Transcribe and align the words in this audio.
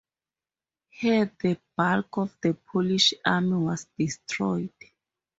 Here 0.89 1.31
the 1.41 1.59
bulk 1.77 2.17
of 2.17 2.35
the 2.41 2.55
Polish 2.55 3.13
army 3.23 3.57
was 3.57 3.85
destroyed. 3.99 4.73